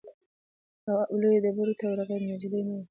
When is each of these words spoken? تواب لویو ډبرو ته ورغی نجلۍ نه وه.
تواب 0.83 1.09
لویو 1.21 1.43
ډبرو 1.43 1.73
ته 1.79 1.85
ورغی 1.89 2.17
نجلۍ 2.29 2.61
نه 2.67 2.73
وه. 2.75 2.79